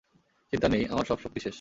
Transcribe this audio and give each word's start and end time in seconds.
চিন্তা 0.53 0.67
নেই, 0.67 0.83
আমার 0.87 1.05
সব 1.05 1.17
শক্তি 1.19 1.39
শেষ। 1.39 1.49